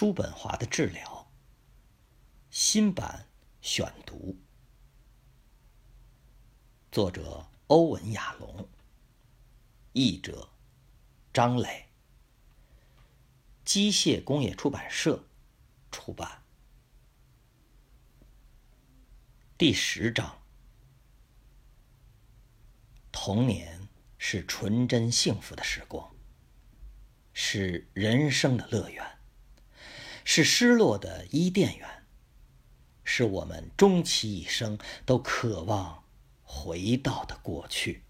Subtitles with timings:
[0.00, 1.30] 叔本华的治疗》
[2.48, 3.26] 新版
[3.60, 4.34] 选读，
[6.90, 8.66] 作者欧文亚龙，
[9.92, 10.48] 译者
[11.34, 11.84] 张磊，
[13.62, 15.22] 机械工业出版社
[15.92, 16.44] 出版。
[19.58, 20.40] 第十章：
[23.12, 23.86] 童年
[24.16, 26.10] 是纯真幸福的时光。
[27.34, 29.19] 是人生的乐园，
[30.32, 32.06] 是失落的伊甸园，
[33.02, 36.04] 是我们终其一生都渴望
[36.44, 38.04] 回到的过去。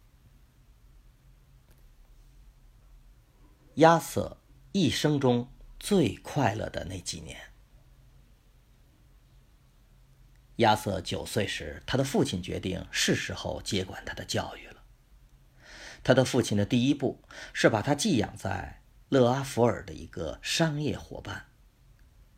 [3.76, 4.36] 亚瑟
[4.72, 7.40] 一生中最快乐的那几年。
[10.56, 14.82] 亚瑟九岁时，他的父亲决定是时候接管他的教育了。
[16.04, 17.22] 他的父亲的第一步
[17.54, 18.82] 是把他寄养在。
[19.08, 21.49] 勒阿弗尔的一个商业伙伴，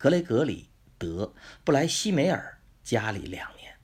[0.02, 3.78] 格雷格里德布莱西梅尔家里两年，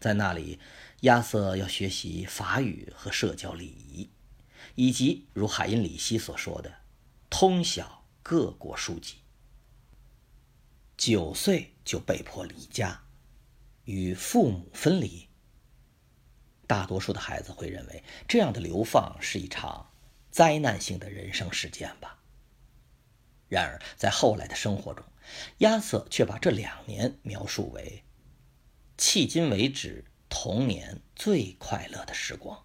[0.00, 0.58] 在那里，
[1.02, 4.10] 亚瑟要学习法语和社交礼仪，
[4.74, 6.78] 以及如海因里希所说的，
[7.30, 9.18] 通晓各国书籍。
[10.96, 13.04] 九岁就被迫离家，
[13.84, 15.28] 与父母分离。
[16.66, 19.92] 大多数的孩子会认为，这样的流放是一场。
[20.32, 22.19] 灾难性的人生事件吧。
[23.50, 25.04] 然而，在后来的生活中，
[25.58, 28.04] 亚瑟却把这两年描述为
[28.96, 32.64] 迄今为止童年最快乐的时光。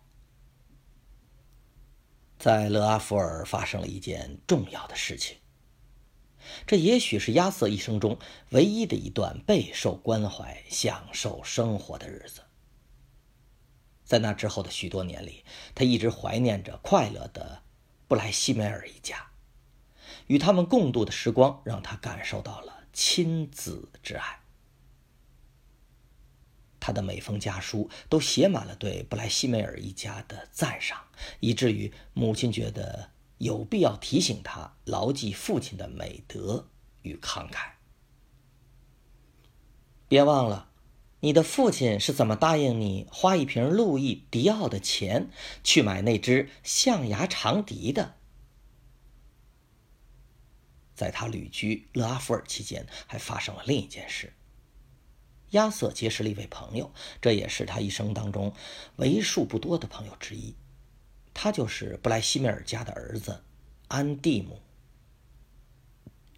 [2.38, 5.38] 在勒阿弗尔发生了一件重要的事情，
[6.68, 8.20] 这也许是亚瑟一生中
[8.52, 12.42] 唯一的一段备受关怀、享受生活的日子。
[14.04, 17.64] 在那之后的许多年里，他一直怀念着快乐的
[18.08, 19.32] 布莱西梅尔一家，
[20.28, 24.40] 与他们共度的时光让他感受到了亲子之爱。
[26.80, 31.06] 他的每封家书都写满了对布莱西梅尔一家的赞赏，
[31.40, 36.68] 以至于母亲觉得有必要提醒他牢记父亲的美德
[37.02, 37.72] 与慷慨。
[40.08, 40.70] 别忘了。
[41.22, 45.32] 你的父亲是怎么答应你花一瓶路易迪奥的钱
[45.64, 48.18] 去买那只象牙长笛的？
[50.96, 54.34] 在他旅居勒阿弗尔期间，还发生了另一件事。
[55.52, 56.92] 亚瑟结识了一位朋友，
[57.22, 58.54] 这也是他一生当中
[58.96, 60.56] 为数不多的朋友之一。
[61.34, 63.44] 他就是布莱西米尔家的儿子
[63.90, 64.62] 安蒂姆。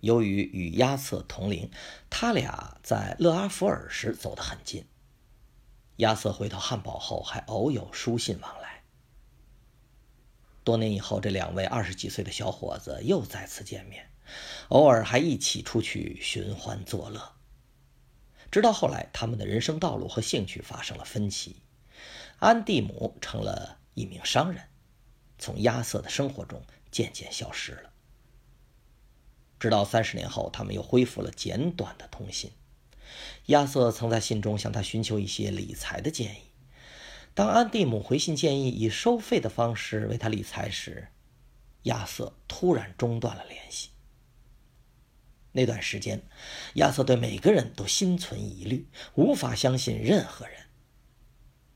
[0.02, 1.72] 由于与亚瑟同龄，
[2.10, 4.86] 他俩在勒阿弗尔时走得很近。
[5.98, 8.84] 亚瑟回到汉堡后，还偶有书信往来。
[10.64, 14.12] 多年以后，这两位二十几岁的小伙子又再次见面，
[14.70, 17.34] 偶尔还一起出去寻欢作乐。
[18.50, 21.58] 直到后来，他们的人生道路和兴趣发生了分歧，
[22.40, 24.64] 安蒂姆成了一名商人，
[25.38, 27.92] 从亚瑟的生活中渐渐消失了。
[29.60, 32.52] 直到三十年后，他们又恢复了简短的通信。
[33.48, 36.42] 亚瑟曾在信中向他寻求一些理财的建议。
[37.34, 41.08] 当安蒂姆回信建议以收费的方式为他理财时，
[41.84, 43.90] 亚瑟突然中断了联系。
[45.52, 46.24] 那段时间，
[46.76, 50.68] 亚瑟对每个人都心存疑虑，无法相信任何人。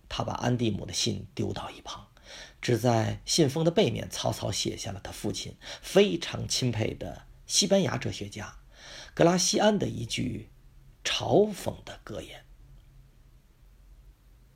[0.07, 2.07] 他把安蒂姆的信丢到一旁，
[2.61, 7.23] 只在信封的背面草草写下了他父亲非常钦佩的。
[7.47, 8.59] 西班牙哲学家
[9.13, 10.49] 格拉西安的一句
[11.03, 12.45] 嘲讽的格言：“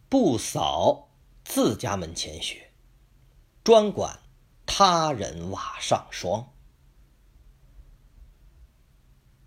[0.08, 1.10] 不扫
[1.44, 2.72] 自家门前雪，
[3.64, 4.22] 专管
[4.66, 6.52] 他人瓦上霜。”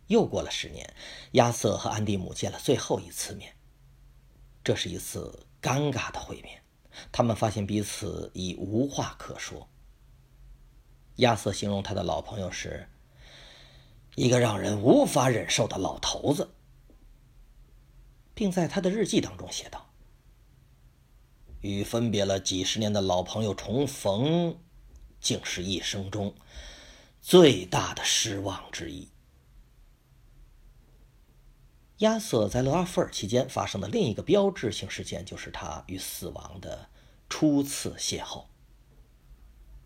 [0.08, 0.94] 又过了十年，
[1.32, 3.56] 亚瑟和安蒂姆见了最后一次面。
[4.62, 6.60] 这是一次尴尬的会面，
[7.10, 9.68] 他们发现彼此已无话可说。
[11.16, 12.88] 亚瑟形容他的老朋友是。
[14.14, 16.50] 一个让人无法忍受的老头子，
[18.34, 19.92] 并在他的日记当中写道
[21.62, 24.58] ：“与分别了几十年的老朋友重逢，
[25.20, 26.34] 竟是一生中
[27.20, 29.08] 最大的失望之一。”
[31.98, 36.88] 亚瑟在勒阿弗尔期间发生的另一个标志性事件，就是他与死亡的
[37.28, 38.44] 初次邂逅。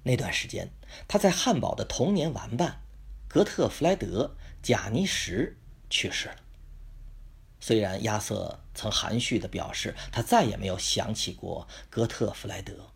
[0.03, 0.71] 那段时间，
[1.09, 2.83] 他在汉堡的童年玩伴。
[3.29, 5.57] 格特弗莱德·贾尼什
[5.89, 6.37] 去世了。
[7.61, 12.91] 虽然亚瑟曾含蓄地表示他再也没有想起过格特弗莱德，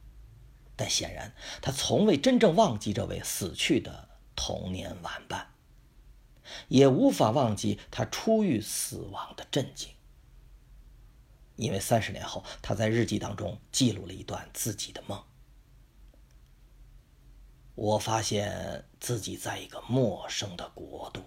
[0.77, 1.33] 但显然
[1.63, 5.55] 他从未真正忘记这位死去的童年玩伴。
[6.69, 9.91] 也无法忘记他初遇死亡的震惊。
[11.57, 15.25] 因为三十年后，他在日记当中记录了一段自己的梦。
[17.75, 21.23] 我发现自己在一个陌生的国度，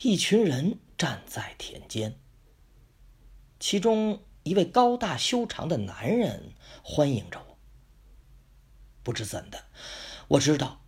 [0.00, 2.18] 一群人站在田间，
[3.58, 6.52] 其中一位高大修长的男人
[6.84, 7.58] 欢迎着我。
[9.02, 9.64] 不知怎的，
[10.28, 10.84] 我知道，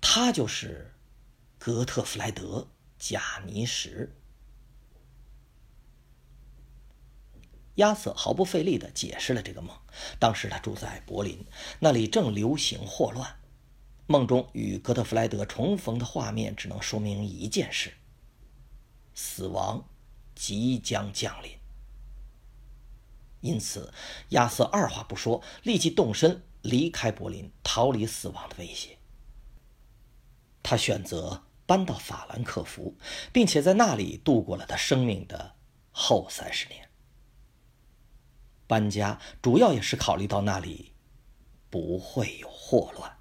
[0.00, 0.94] 他就是
[1.68, 2.60] 格特弗莱德·
[2.98, 4.16] 贾尼什。
[7.74, 9.76] 亚瑟毫不费力地解释了这个梦。
[10.18, 11.44] 当时他住在柏林，
[11.80, 13.38] 那里正流行霍乱。
[14.06, 17.92] 梦中与格特弗莱德重逢的画面，只能说明一件事：
[19.14, 19.90] 死亡
[20.34, 21.50] 即将降临。
[23.42, 23.92] 因此，
[24.30, 28.96] 亚瑟二话不说，立即动身离开柏林，逃离死亡的威胁。
[30.62, 32.96] 他选择搬到法兰克福，
[33.30, 35.54] 并且在那里度过了他生命的
[35.90, 36.88] 后三十年。
[38.66, 40.94] 搬家主要也是考虑到那里
[41.68, 43.18] 不会有霍乱。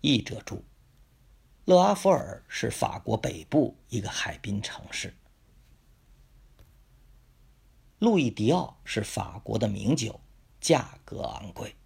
[0.00, 0.64] 译者注：
[1.66, 5.14] 勒阿弗尔是法国北部一个海滨城市。
[8.00, 10.20] 路易迪奥是法国的名酒，
[10.60, 11.76] 价格昂贵。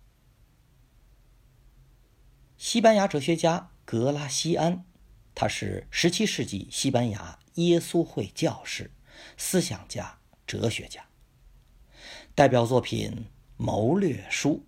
[2.58, 4.84] 西班牙哲学家格拉西安，
[5.32, 8.90] 他是17世纪西班牙耶稣会教士。
[9.36, 11.06] 思想家、哲学家，
[12.34, 13.10] 代表作品
[13.56, 14.66] 《谋略书》。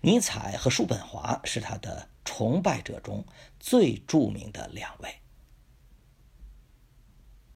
[0.00, 3.26] 尼采和叔本华是他的崇拜者中
[3.58, 5.20] 最著名的两位。